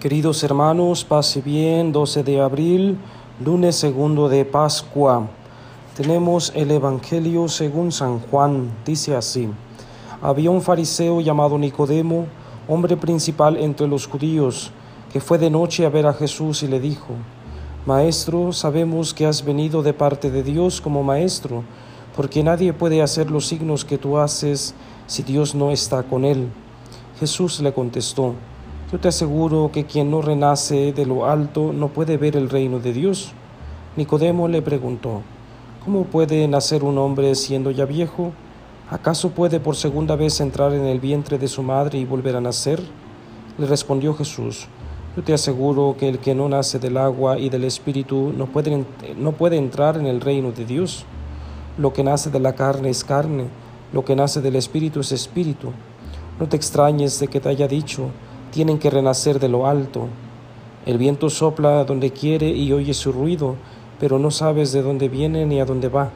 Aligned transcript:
Queridos 0.00 0.44
hermanos, 0.44 1.04
pase 1.04 1.40
bien, 1.40 1.90
12 1.90 2.22
de 2.22 2.40
abril, 2.40 2.96
lunes 3.44 3.74
segundo 3.74 4.28
de 4.28 4.44
Pascua. 4.44 5.26
Tenemos 5.96 6.52
el 6.54 6.70
Evangelio 6.70 7.48
según 7.48 7.90
San 7.90 8.20
Juan, 8.20 8.70
dice 8.86 9.16
así. 9.16 9.48
Había 10.22 10.52
un 10.52 10.62
fariseo 10.62 11.20
llamado 11.20 11.58
Nicodemo, 11.58 12.26
hombre 12.68 12.96
principal 12.96 13.56
entre 13.56 13.88
los 13.88 14.06
judíos, 14.06 14.70
que 15.12 15.20
fue 15.20 15.36
de 15.36 15.50
noche 15.50 15.84
a 15.84 15.88
ver 15.88 16.06
a 16.06 16.12
Jesús 16.12 16.62
y 16.62 16.68
le 16.68 16.78
dijo, 16.78 17.14
Maestro, 17.84 18.52
sabemos 18.52 19.12
que 19.12 19.26
has 19.26 19.44
venido 19.44 19.82
de 19.82 19.94
parte 19.94 20.30
de 20.30 20.44
Dios 20.44 20.80
como 20.80 21.02
maestro, 21.02 21.64
porque 22.14 22.44
nadie 22.44 22.72
puede 22.72 23.02
hacer 23.02 23.32
los 23.32 23.48
signos 23.48 23.84
que 23.84 23.98
tú 23.98 24.16
haces 24.16 24.76
si 25.08 25.24
Dios 25.24 25.56
no 25.56 25.72
está 25.72 26.04
con 26.04 26.24
él. 26.24 26.50
Jesús 27.18 27.58
le 27.58 27.72
contestó, 27.72 28.34
yo 28.90 28.98
te 28.98 29.08
aseguro 29.08 29.70
que 29.70 29.84
quien 29.84 30.10
no 30.10 30.22
renace 30.22 30.92
de 30.92 31.04
lo 31.04 31.26
alto 31.26 31.74
no 31.74 31.88
puede 31.88 32.16
ver 32.16 32.36
el 32.36 32.48
reino 32.48 32.78
de 32.78 32.94
Dios. 32.94 33.32
Nicodemo 33.96 34.48
le 34.48 34.62
preguntó, 34.62 35.20
¿cómo 35.84 36.04
puede 36.04 36.48
nacer 36.48 36.82
un 36.82 36.96
hombre 36.96 37.34
siendo 37.34 37.70
ya 37.70 37.84
viejo? 37.84 38.32
¿Acaso 38.90 39.30
puede 39.30 39.60
por 39.60 39.76
segunda 39.76 40.16
vez 40.16 40.40
entrar 40.40 40.72
en 40.72 40.86
el 40.86 41.00
vientre 41.00 41.36
de 41.36 41.48
su 41.48 41.62
madre 41.62 41.98
y 41.98 42.06
volver 42.06 42.36
a 42.36 42.40
nacer? 42.40 42.82
Le 43.58 43.66
respondió 43.66 44.14
Jesús, 44.14 44.68
yo 45.14 45.22
te 45.22 45.34
aseguro 45.34 45.96
que 45.98 46.08
el 46.08 46.18
que 46.18 46.34
no 46.34 46.48
nace 46.48 46.78
del 46.78 46.96
agua 46.96 47.38
y 47.38 47.50
del 47.50 47.64
espíritu 47.64 48.32
no 48.34 48.46
puede, 48.46 48.86
no 49.18 49.32
puede 49.32 49.58
entrar 49.58 49.98
en 49.98 50.06
el 50.06 50.22
reino 50.22 50.52
de 50.52 50.64
Dios. 50.64 51.04
Lo 51.76 51.92
que 51.92 52.04
nace 52.04 52.30
de 52.30 52.40
la 52.40 52.54
carne 52.54 52.88
es 52.88 53.04
carne, 53.04 53.48
lo 53.92 54.02
que 54.06 54.16
nace 54.16 54.40
del 54.40 54.56
espíritu 54.56 55.00
es 55.00 55.12
espíritu. 55.12 55.72
No 56.40 56.48
te 56.48 56.56
extrañes 56.56 57.20
de 57.20 57.28
que 57.28 57.40
te 57.40 57.50
haya 57.50 57.68
dicho, 57.68 58.10
tienen 58.50 58.78
que 58.78 58.90
renacer 58.90 59.38
de 59.38 59.48
lo 59.48 59.66
alto. 59.66 60.08
El 60.86 60.98
viento 60.98 61.30
sopla 61.30 61.84
donde 61.84 62.10
quiere 62.10 62.48
y 62.48 62.72
oye 62.72 62.94
su 62.94 63.12
ruido, 63.12 63.56
pero 64.00 64.18
no 64.18 64.30
sabes 64.30 64.72
de 64.72 64.82
dónde 64.82 65.08
viene 65.08 65.44
ni 65.46 65.60
a 65.60 65.64
dónde 65.64 65.88
va. 65.88 66.10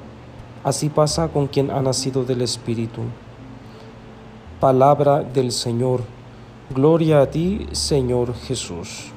Así 0.64 0.88
pasa 0.88 1.28
con 1.28 1.48
quien 1.48 1.70
ha 1.70 1.82
nacido 1.82 2.24
del 2.24 2.42
Espíritu. 2.42 3.02
Palabra 4.60 5.22
del 5.22 5.50
Señor. 5.50 6.02
Gloria 6.74 7.20
a 7.20 7.26
ti, 7.26 7.66
Señor 7.72 8.34
Jesús. 8.34 9.10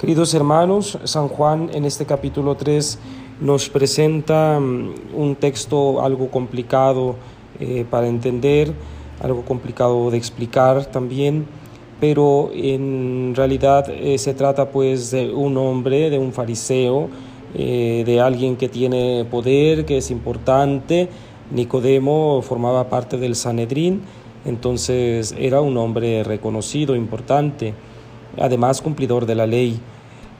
Queridos 0.00 0.34
hermanos, 0.34 0.98
San 1.04 1.28
Juan 1.28 1.70
en 1.72 1.84
este 1.84 2.06
capítulo 2.06 2.54
3 2.54 2.98
nos 3.40 3.68
presenta 3.68 4.60
mm, 4.60 4.94
un 5.14 5.36
texto 5.36 6.02
algo 6.02 6.30
complicado 6.30 7.16
eh, 7.60 7.84
para 7.90 8.06
entender, 8.06 8.72
algo 9.22 9.42
complicado 9.42 10.10
de 10.10 10.16
explicar 10.16 10.86
también 10.86 11.46
pero 12.00 12.50
en 12.52 13.34
realidad 13.34 13.88
eh, 13.88 14.18
se 14.18 14.34
trata 14.34 14.70
pues 14.70 15.10
de 15.10 15.32
un 15.32 15.56
hombre, 15.56 16.10
de 16.10 16.18
un 16.18 16.32
fariseo, 16.32 17.08
eh, 17.54 18.02
de 18.04 18.20
alguien 18.20 18.56
que 18.56 18.68
tiene 18.68 19.24
poder, 19.30 19.84
que 19.84 19.98
es 19.98 20.10
importante. 20.10 21.08
Nicodemo 21.50 22.42
formaba 22.42 22.88
parte 22.88 23.16
del 23.18 23.36
Sanedrín, 23.36 24.02
entonces 24.44 25.34
era 25.38 25.60
un 25.60 25.76
hombre 25.76 26.24
reconocido, 26.24 26.96
importante, 26.96 27.74
además 28.38 28.82
cumplidor 28.82 29.26
de 29.26 29.34
la 29.34 29.46
ley 29.46 29.80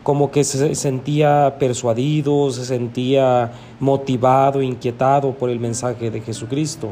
como 0.07 0.31
que 0.31 0.45
se 0.45 0.77
sentía 0.77 1.57
persuadido, 1.59 2.53
se 2.53 2.65
sentía 2.65 3.51
motivado, 3.81 4.63
inquietado 4.63 5.33
por 5.33 5.51
el 5.51 5.59
mensaje 5.59 6.13
de 6.13 6.21
Jesucristo. 6.21 6.91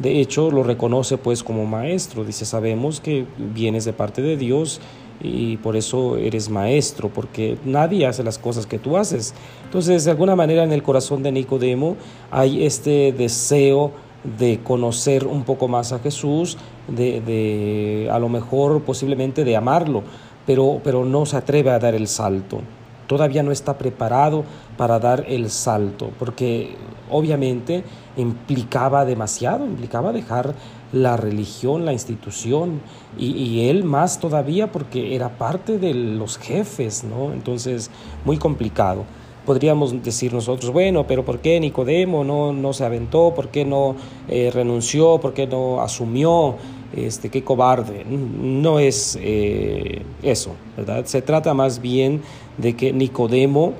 De 0.00 0.20
hecho, 0.20 0.50
lo 0.50 0.62
reconoce 0.62 1.18
pues 1.18 1.42
como 1.42 1.66
maestro. 1.66 2.24
Dice, 2.24 2.44
sabemos 2.44 3.00
que 3.00 3.26
vienes 3.54 3.84
de 3.84 3.92
parte 3.92 4.22
de 4.22 4.36
Dios 4.36 4.80
y 5.20 5.56
por 5.58 5.76
eso 5.76 6.16
eres 6.16 6.50
maestro, 6.50 7.08
porque 7.08 7.56
nadie 7.64 8.06
hace 8.06 8.22
las 8.24 8.38
cosas 8.38 8.66
que 8.66 8.78
tú 8.78 8.96
haces. 8.96 9.34
Entonces, 9.64 10.04
de 10.04 10.10
alguna 10.10 10.36
manera 10.36 10.64
en 10.64 10.72
el 10.72 10.82
corazón 10.82 11.22
de 11.22 11.32
Nicodemo 11.32 11.96
hay 12.30 12.64
este 12.64 13.12
deseo 13.12 13.92
de 14.38 14.60
conocer 14.64 15.26
un 15.26 15.44
poco 15.44 15.68
más 15.68 15.92
a 15.92 15.98
Jesús, 15.98 16.56
de, 16.88 17.20
de 17.20 18.08
a 18.10 18.18
lo 18.18 18.28
mejor 18.28 18.82
posiblemente 18.82 19.44
de 19.44 19.56
amarlo, 19.56 20.02
pero, 20.46 20.80
pero 20.82 21.04
no 21.04 21.26
se 21.26 21.36
atreve 21.36 21.70
a 21.70 21.78
dar 21.78 21.94
el 21.94 22.08
salto 22.08 22.60
todavía 23.06 23.42
no 23.42 23.52
está 23.52 23.78
preparado 23.78 24.44
para 24.76 24.98
dar 24.98 25.24
el 25.28 25.50
salto, 25.50 26.10
porque 26.18 26.76
obviamente 27.10 27.84
implicaba 28.16 29.04
demasiado, 29.04 29.66
implicaba 29.66 30.12
dejar 30.12 30.54
la 30.92 31.16
religión, 31.16 31.84
la 31.84 31.92
institución, 31.92 32.80
y, 33.18 33.68
él 33.68 33.84
más 33.84 34.18
todavía 34.20 34.72
porque 34.72 35.14
era 35.14 35.38
parte 35.38 35.78
de 35.78 35.94
los 35.94 36.38
jefes, 36.38 37.04
¿no? 37.04 37.32
Entonces, 37.32 37.90
muy 38.24 38.38
complicado. 38.38 39.04
Podríamos 39.44 40.02
decir 40.02 40.32
nosotros, 40.32 40.72
bueno, 40.72 41.06
pero 41.06 41.24
¿por 41.24 41.40
qué 41.40 41.60
Nicodemo 41.60 42.24
no, 42.24 42.52
no 42.52 42.72
se 42.72 42.84
aventó? 42.84 43.34
¿Por 43.34 43.48
qué 43.48 43.64
no 43.64 43.94
eh, 44.28 44.50
renunció? 44.52 45.18
¿Por 45.18 45.34
qué 45.34 45.46
no 45.46 45.82
asumió? 45.82 46.56
Este, 46.96 47.28
qué 47.28 47.42
cobarde. 47.42 48.04
No 48.04 48.78
es 48.78 49.18
eh, 49.20 50.02
eso, 50.22 50.54
¿verdad? 50.76 51.06
Se 51.06 51.22
trata 51.22 51.52
más 51.54 51.80
bien 51.80 52.22
de 52.56 52.76
que 52.76 52.92
Nicodemo 52.92 53.74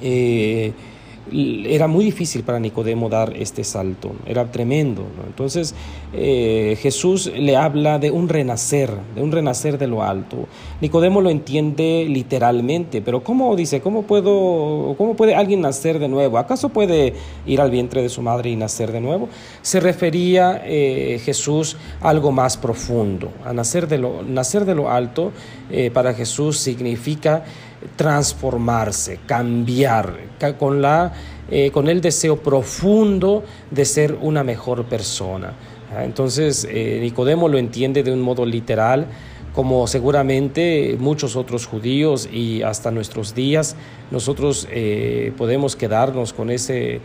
eh, 0.00 0.72
era 1.32 1.88
muy 1.88 2.04
difícil 2.04 2.42
para 2.44 2.60
Nicodemo 2.60 3.08
dar 3.08 3.36
este 3.36 3.64
salto, 3.64 4.12
era 4.26 4.50
tremendo. 4.50 5.04
Entonces 5.26 5.74
eh, 6.12 6.78
Jesús 6.80 7.30
le 7.36 7.56
habla 7.56 7.98
de 7.98 8.10
un 8.10 8.28
renacer, 8.28 8.90
de 9.14 9.22
un 9.22 9.32
renacer 9.32 9.78
de 9.78 9.86
lo 9.86 10.02
alto. 10.02 10.46
Nicodemo 10.80 11.20
lo 11.20 11.30
entiende 11.30 12.06
literalmente, 12.08 13.02
pero 13.02 13.24
¿cómo 13.24 13.54
dice? 13.56 13.80
¿Cómo, 13.80 14.02
puedo, 14.02 14.94
cómo 14.96 15.16
puede 15.16 15.34
alguien 15.34 15.60
nacer 15.60 15.98
de 15.98 16.08
nuevo? 16.08 16.38
¿Acaso 16.38 16.68
puede 16.68 17.14
ir 17.46 17.60
al 17.60 17.70
vientre 17.70 18.02
de 18.02 18.08
su 18.08 18.22
madre 18.22 18.50
y 18.50 18.56
nacer 18.56 18.92
de 18.92 19.00
nuevo? 19.00 19.28
Se 19.62 19.80
refería 19.80 20.62
eh, 20.64 21.20
Jesús 21.24 21.76
a 22.00 22.10
algo 22.10 22.30
más 22.32 22.56
profundo, 22.56 23.30
a 23.44 23.52
nacer 23.52 23.88
de 23.88 23.98
lo, 23.98 24.22
nacer 24.22 24.64
de 24.64 24.74
lo 24.74 24.90
alto 24.90 25.32
eh, 25.70 25.90
para 25.90 26.14
Jesús 26.14 26.58
significa 26.58 27.44
transformarse, 27.94 29.20
cambiar, 29.26 30.16
con, 30.58 30.82
la, 30.82 31.12
eh, 31.50 31.70
con 31.70 31.88
el 31.88 32.00
deseo 32.00 32.36
profundo 32.36 33.44
de 33.70 33.84
ser 33.84 34.16
una 34.20 34.42
mejor 34.42 34.84
persona. 34.84 35.52
Ah, 35.94 36.04
entonces, 36.04 36.66
eh, 36.70 36.98
Nicodemo 37.00 37.48
lo 37.48 37.58
entiende 37.58 38.02
de 38.02 38.12
un 38.12 38.20
modo 38.20 38.44
literal, 38.44 39.06
como 39.54 39.86
seguramente 39.86 40.96
muchos 40.98 41.34
otros 41.34 41.66
judíos 41.66 42.28
y 42.30 42.60
hasta 42.60 42.90
nuestros 42.90 43.34
días, 43.34 43.74
nosotros 44.10 44.68
eh, 44.70 45.32
podemos 45.38 45.76
quedarnos 45.76 46.34
con 46.34 46.50
ese 46.50 47.00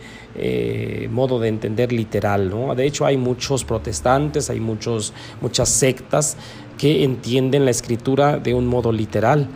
modo 1.10 1.40
de 1.40 1.48
entender 1.48 1.92
literal. 1.92 2.52
De 2.76 2.86
hecho, 2.86 3.06
hay 3.06 3.16
muchos 3.16 3.64
protestantes, 3.64 4.50
hay 4.50 4.60
muchos, 4.60 5.14
muchas 5.40 5.70
sectas 5.70 6.36
que 6.76 7.04
entienden 7.04 7.64
la 7.64 7.70
escritura 7.70 8.38
de 8.38 8.52
un 8.52 8.66
modo 8.66 8.92
literal. 8.92 9.48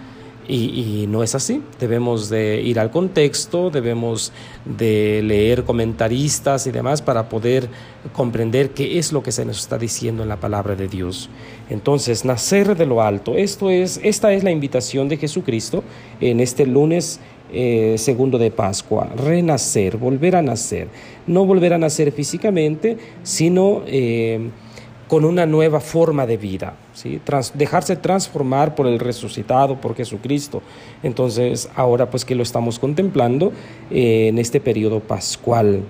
Y, 0.48 1.06
no 1.08 1.22
es 1.22 1.34
así. 1.34 1.62
Debemos 1.80 2.28
de 2.28 2.60
ir 2.62 2.78
al 2.78 2.90
contexto, 2.90 3.70
debemos 3.70 4.32
de 4.64 5.20
leer 5.24 5.64
comentaristas 5.64 6.66
y 6.66 6.70
demás 6.70 7.02
para 7.02 7.28
poder 7.28 7.68
comprender 8.12 8.70
qué 8.70 8.98
es 8.98 9.12
lo 9.12 9.22
que 9.22 9.32
se 9.32 9.44
nos 9.44 9.58
está 9.58 9.78
diciendo 9.78 10.22
en 10.22 10.28
la 10.28 10.38
palabra 10.38 10.76
de 10.76 10.88
Dios. 10.88 11.28
Entonces, 11.68 12.24
nacer 12.24 12.76
de 12.76 12.86
lo 12.86 13.02
alto. 13.02 13.34
Esto 13.34 13.70
es, 13.70 14.00
esta 14.02 14.32
es 14.32 14.44
la 14.44 14.50
invitación 14.50 15.08
de 15.08 15.16
Jesucristo 15.16 15.82
en 16.20 16.40
este 16.40 16.64
lunes 16.66 17.20
eh, 17.52 17.96
segundo 17.98 18.38
de 18.38 18.50
Pascua. 18.50 19.08
Renacer, 19.16 19.96
volver 19.96 20.36
a 20.36 20.42
nacer. 20.42 20.88
No 21.26 21.44
volver 21.44 21.72
a 21.72 21.78
nacer 21.78 22.12
físicamente, 22.12 22.98
sino... 23.22 23.82
Eh, 23.86 24.50
con 25.08 25.24
una 25.24 25.46
nueva 25.46 25.80
forma 25.80 26.26
de 26.26 26.36
vida, 26.36 26.74
¿sí? 26.92 27.20
dejarse 27.54 27.96
transformar 27.96 28.74
por 28.74 28.86
el 28.86 28.98
resucitado, 28.98 29.80
por 29.80 29.94
Jesucristo. 29.94 30.62
Entonces, 31.02 31.68
ahora 31.76 32.10
pues 32.10 32.24
que 32.24 32.34
lo 32.34 32.42
estamos 32.42 32.78
contemplando 32.78 33.52
eh, 33.90 34.28
en 34.28 34.38
este 34.38 34.60
periodo 34.60 35.00
pascual. 35.00 35.82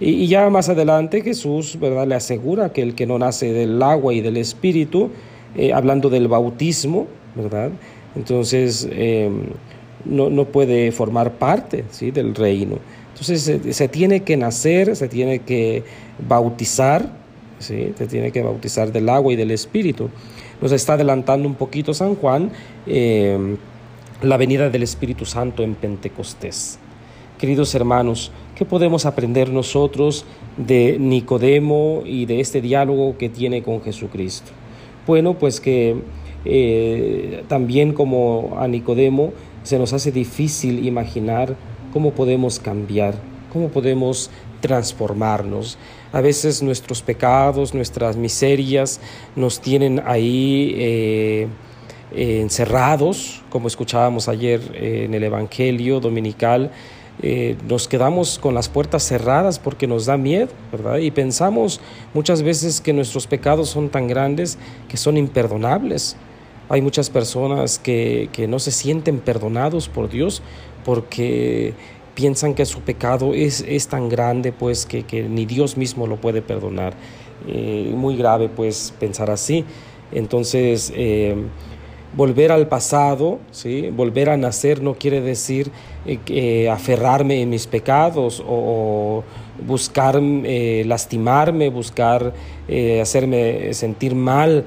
Y, 0.00 0.26
ya 0.28 0.48
más 0.48 0.68
adelante 0.68 1.22
Jesús 1.22 1.78
¿verdad? 1.78 2.06
le 2.06 2.14
asegura 2.14 2.72
que 2.72 2.82
el 2.82 2.94
que 2.94 3.06
no 3.06 3.18
nace 3.18 3.52
del 3.52 3.82
agua 3.82 4.14
y 4.14 4.22
del 4.22 4.36
Espíritu, 4.38 5.10
eh, 5.56 5.72
hablando 5.72 6.08
del 6.08 6.28
bautismo, 6.28 7.06
¿verdad? 7.34 7.70
entonces 8.16 8.88
em, 8.90 9.42
no, 10.04 10.30
no, 10.30 10.46
puede 10.46 10.90
formar 10.92 11.32
parte 11.32 11.84
¿sí? 11.90 12.12
del 12.12 12.34
reino. 12.34 12.78
Entonces 13.12 13.42
se, 13.42 13.72
se 13.72 13.88
tiene 13.88 14.20
que 14.20 14.36
nacer, 14.36 14.94
se 14.96 15.08
tiene 15.08 15.40
que 15.40 15.82
bautizar, 16.26 17.10
¿sí? 17.58 17.92
te 17.96 18.06
tiene 18.06 18.30
que 18.30 18.42
bautizar 18.42 18.92
del 18.92 19.08
agua 19.08 19.32
y 19.32 19.36
del 19.36 19.50
Espíritu. 19.50 20.10
Nos 20.60 20.72
está 20.72 20.94
adelantando 20.94 21.48
un 21.48 21.54
poquito 21.54 21.94
San 21.94 22.14
Juan 22.16 22.50
eh, 22.86 23.56
la 24.22 24.36
venida 24.36 24.70
del 24.70 24.82
Espíritu 24.82 25.24
Santo 25.24 25.62
en 25.62 25.74
Pentecostés. 25.74 26.78
Queridos 27.38 27.72
hermanos, 27.76 28.32
¿qué 28.56 28.64
podemos 28.64 29.06
aprender 29.06 29.52
nosotros 29.52 30.24
de 30.56 30.98
Nicodemo 30.98 32.02
y 32.04 32.26
de 32.26 32.40
este 32.40 32.60
diálogo 32.60 33.16
que 33.16 33.28
tiene 33.28 33.62
con 33.62 33.80
Jesucristo? 33.80 34.50
Bueno, 35.06 35.34
pues 35.34 35.60
que 35.60 35.96
eh, 36.44 37.44
también 37.46 37.92
como 37.92 38.56
a 38.58 38.66
Nicodemo 38.66 39.32
se 39.62 39.78
nos 39.78 39.92
hace 39.92 40.10
difícil 40.10 40.84
imaginar 40.84 41.54
cómo 41.92 42.10
podemos 42.10 42.58
cambiar, 42.58 43.14
cómo 43.52 43.68
podemos 43.68 44.30
transformarnos. 44.60 45.78
A 46.12 46.20
veces 46.20 46.62
nuestros 46.62 47.02
pecados, 47.02 47.74
nuestras 47.74 48.16
miserias 48.16 49.00
nos 49.36 49.60
tienen 49.60 50.02
ahí 50.06 50.74
eh, 50.76 51.48
eh, 52.12 52.40
encerrados, 52.40 53.42
como 53.50 53.68
escuchábamos 53.68 54.28
ayer 54.28 54.60
en 54.74 55.14
el 55.14 55.24
Evangelio 55.24 56.00
Dominical. 56.00 56.70
Eh, 57.20 57.56
nos 57.68 57.88
quedamos 57.88 58.38
con 58.38 58.54
las 58.54 58.68
puertas 58.68 59.02
cerradas 59.02 59.58
porque 59.58 59.88
nos 59.88 60.06
da 60.06 60.16
miedo, 60.16 60.48
¿verdad? 60.70 60.98
Y 60.98 61.10
pensamos 61.10 61.80
muchas 62.14 62.42
veces 62.42 62.80
que 62.80 62.92
nuestros 62.92 63.26
pecados 63.26 63.70
son 63.70 63.88
tan 63.88 64.06
grandes 64.06 64.56
que 64.88 64.96
son 64.96 65.16
imperdonables. 65.16 66.16
Hay 66.68 66.80
muchas 66.80 67.10
personas 67.10 67.78
que, 67.78 68.28
que 68.32 68.46
no 68.46 68.58
se 68.60 68.70
sienten 68.70 69.18
perdonados 69.18 69.88
por 69.88 70.08
Dios 70.08 70.42
porque 70.84 71.74
piensan 72.18 72.54
que 72.54 72.66
su 72.66 72.80
pecado 72.80 73.32
es, 73.32 73.64
es 73.68 73.86
tan 73.86 74.08
grande 74.08 74.50
pues 74.50 74.86
que, 74.86 75.04
que, 75.04 75.22
ni 75.22 75.46
Dios 75.46 75.76
mismo 75.76 76.08
lo 76.08 76.16
puede 76.16 76.42
perdonar. 76.42 76.94
Eh, 77.46 77.92
muy 77.94 78.16
grave 78.16 78.48
pues 78.48 78.92
pensar 78.98 79.30
así. 79.30 79.64
Entonces, 80.10 80.92
eh, 80.96 81.36
volver 82.16 82.50
al 82.52 82.66
pasado, 82.66 83.38
¿sí? 83.50 83.90
volver 83.90 84.30
a 84.30 84.36
nacer 84.36 84.82
no 84.82 84.94
quiere 84.94 85.20
decir 85.20 85.70
eh, 86.06 86.68
aferrarme 86.68 87.42
en 87.42 87.50
mis 87.50 87.66
pecados 87.66 88.42
o, 88.46 89.22
buscar 89.66 90.20
eh, 90.20 90.84
lastimarme, 90.86 91.68
buscar 91.68 92.32
eh, 92.68 93.00
hacerme 93.00 93.74
sentir 93.74 94.14
mal 94.14 94.64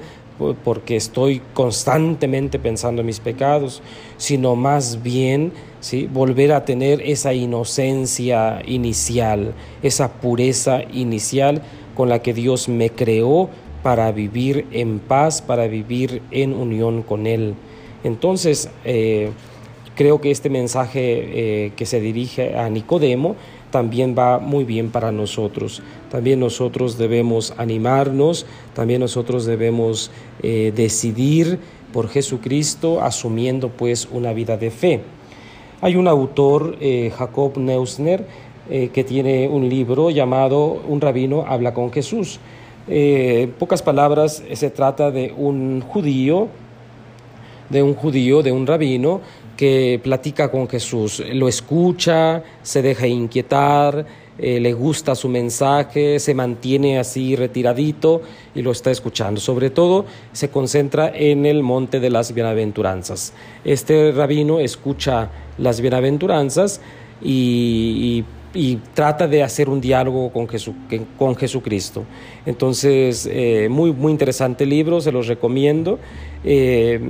porque 0.64 0.96
estoy 0.96 1.40
constantemente 1.54 2.58
pensando 2.58 3.00
en 3.00 3.06
mis 3.06 3.20
pecados, 3.20 3.82
sino 4.16 4.56
más 4.56 5.02
bien 5.02 5.52
¿sí? 5.80 6.08
volver 6.12 6.52
a 6.52 6.64
tener 6.64 7.00
esa 7.02 7.34
inocencia 7.34 8.62
inicial, 8.66 9.54
esa 9.82 10.12
pureza 10.12 10.82
inicial 10.92 11.62
con 11.94 12.08
la 12.08 12.20
que 12.20 12.32
Dios 12.34 12.68
me 12.68 12.90
creó 12.90 13.50
para 13.82 14.10
vivir 14.12 14.66
en 14.70 14.98
paz, 15.00 15.42
para 15.42 15.66
vivir 15.66 16.22
en 16.30 16.54
unión 16.54 17.02
con 17.02 17.26
Él. 17.26 17.54
Entonces, 18.04 18.70
eh, 18.84 19.30
creo 19.94 20.20
que 20.20 20.30
este 20.30 20.50
mensaje 20.50 21.00
eh, 21.66 21.72
que 21.76 21.86
se 21.86 22.00
dirige 22.00 22.56
a 22.56 22.68
Nicodemo 22.68 23.36
también 23.72 24.14
va 24.16 24.38
muy 24.38 24.62
bien 24.62 24.90
para 24.90 25.10
nosotros. 25.10 25.82
También 26.12 26.38
nosotros 26.38 26.96
debemos 26.96 27.52
animarnos, 27.56 28.46
también 28.74 29.00
nosotros 29.00 29.44
debemos 29.44 30.12
eh, 30.44 30.72
decidir 30.76 31.58
por 31.92 32.08
Jesucristo 32.08 33.02
asumiendo 33.02 33.70
pues 33.70 34.08
una 34.12 34.32
vida 34.32 34.56
de 34.56 34.70
fe. 34.70 35.00
Hay 35.80 35.96
un 35.96 36.06
autor, 36.06 36.78
Jacob 37.18 37.58
Neusner, 37.58 38.24
que 38.68 39.04
tiene 39.04 39.48
un 39.48 39.68
libro 39.68 40.10
llamado 40.10 40.80
Un 40.88 41.00
rabino 41.00 41.44
habla 41.48 41.74
con 41.74 41.92
Jesús. 41.92 42.38
Eh, 42.88 43.48
pocas 43.60 43.80
palabras, 43.80 44.42
se 44.52 44.70
trata 44.70 45.12
de 45.12 45.32
un 45.36 45.82
judío, 45.82 46.48
de 47.70 47.82
un 47.82 47.94
judío, 47.94 48.42
de 48.42 48.50
un 48.50 48.66
rabino, 48.66 49.20
que 49.62 50.00
platica 50.02 50.50
con 50.50 50.68
Jesús, 50.68 51.22
lo 51.34 51.46
escucha, 51.46 52.42
se 52.64 52.82
deja 52.82 53.06
inquietar, 53.06 54.04
eh, 54.36 54.58
le 54.58 54.72
gusta 54.72 55.14
su 55.14 55.28
mensaje, 55.28 56.18
se 56.18 56.34
mantiene 56.34 56.98
así 56.98 57.36
retiradito 57.36 58.22
y 58.56 58.62
lo 58.62 58.72
está 58.72 58.90
escuchando. 58.90 59.40
Sobre 59.40 59.70
todo 59.70 60.04
se 60.32 60.48
concentra 60.48 61.12
en 61.14 61.46
el 61.46 61.62
monte 61.62 62.00
de 62.00 62.10
las 62.10 62.34
bienaventuranzas. 62.34 63.34
Este 63.64 64.10
rabino 64.10 64.58
escucha 64.58 65.30
las 65.58 65.80
bienaventuranzas 65.80 66.80
y, 67.22 68.24
trata 68.94 69.28
de 69.28 69.44
hacer 69.44 69.68
un 69.68 69.80
diálogo 69.80 70.32
con, 70.32 70.48
con 71.16 71.36
Jesucristo. 71.36 72.02
Entonces, 72.44 73.28
eh, 73.30 73.68
muy, 73.70 73.92
muy 73.92 74.10
interesante 74.10 74.66
libro, 74.66 75.00
se 75.00 75.12
los 75.12 75.28
recomiendo. 75.28 76.00
Eh, 76.42 77.00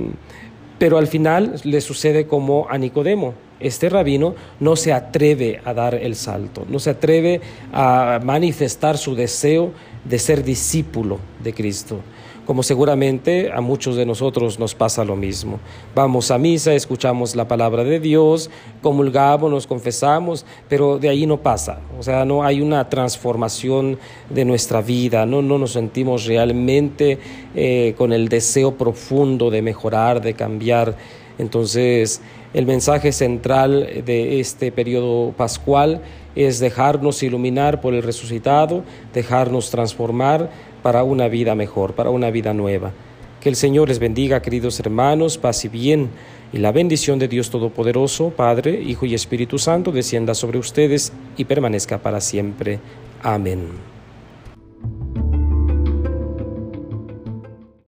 pero 0.77 0.97
al 0.97 1.07
final 1.07 1.55
le 1.63 1.81
sucede 1.81 2.27
como 2.27 2.67
a 2.69 2.77
Nicodemo. 2.77 3.33
Este 3.59 3.87
rabino 3.89 4.35
no 4.59 4.75
se 4.75 4.91
atreve 4.91 5.61
a 5.63 5.73
dar 5.73 5.95
el 5.95 6.15
salto, 6.15 6.65
no 6.67 6.79
se 6.79 6.89
atreve 6.89 7.39
a 7.71 8.19
manifestar 8.23 8.97
su 8.97 9.15
deseo 9.15 9.71
de 10.05 10.19
ser 10.19 10.43
discípulo 10.43 11.19
de 11.43 11.53
Cristo 11.53 11.99
como 12.45 12.61
seguramente 12.63 13.51
a 13.51 13.61
muchos 13.61 13.95
de 13.95 14.05
nosotros 14.05 14.59
nos 14.59 14.75
pasa 14.75 15.05
lo 15.05 15.15
mismo. 15.15 15.59
Vamos 15.95 16.31
a 16.31 16.37
misa, 16.37 16.73
escuchamos 16.73 17.35
la 17.35 17.47
palabra 17.47 17.83
de 17.83 17.99
Dios, 17.99 18.49
comulgamos, 18.81 19.49
nos 19.49 19.67
confesamos, 19.67 20.45
pero 20.67 20.99
de 20.99 21.09
ahí 21.09 21.25
no 21.25 21.37
pasa. 21.37 21.79
O 21.97 22.03
sea, 22.03 22.25
no 22.25 22.43
hay 22.43 22.61
una 22.61 22.89
transformación 22.89 23.97
de 24.29 24.45
nuestra 24.45 24.81
vida, 24.81 25.25
no, 25.25 25.41
no 25.41 25.57
nos 25.57 25.71
sentimos 25.71 26.25
realmente 26.25 27.17
eh, 27.55 27.95
con 27.97 28.11
el 28.11 28.27
deseo 28.27 28.75
profundo 28.77 29.49
de 29.49 29.61
mejorar, 29.61 30.21
de 30.21 30.33
cambiar. 30.33 30.97
Entonces, 31.37 32.21
el 32.53 32.65
mensaje 32.65 33.11
central 33.11 34.03
de 34.05 34.39
este 34.39 34.71
periodo 34.71 35.31
pascual 35.31 36.01
es 36.35 36.59
dejarnos 36.59 37.23
iluminar 37.23 37.81
por 37.81 37.93
el 37.93 38.03
resucitado, 38.03 38.83
dejarnos 39.13 39.69
transformar 39.69 40.49
para 40.81 41.03
una 41.03 41.27
vida 41.27 41.55
mejor, 41.55 41.93
para 41.93 42.09
una 42.09 42.31
vida 42.31 42.53
nueva. 42.53 42.91
Que 43.39 43.49
el 43.49 43.55
Señor 43.55 43.89
les 43.89 43.99
bendiga, 43.99 44.41
queridos 44.41 44.79
hermanos, 44.79 45.37
paz 45.37 45.65
y 45.65 45.67
bien, 45.69 46.09
y 46.53 46.59
la 46.59 46.71
bendición 46.71 47.19
de 47.19 47.27
Dios 47.27 47.49
Todopoderoso, 47.49 48.29
Padre, 48.29 48.81
Hijo 48.81 49.05
y 49.05 49.15
Espíritu 49.15 49.57
Santo, 49.57 49.91
descienda 49.91 50.33
sobre 50.33 50.59
ustedes 50.59 51.11
y 51.35 51.45
permanezca 51.45 51.97
para 51.97 52.21
siempre. 52.21 52.79
Amén. 53.21 53.92